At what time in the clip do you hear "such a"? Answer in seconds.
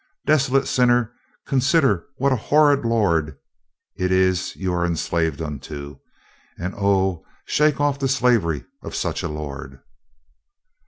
8.95-9.27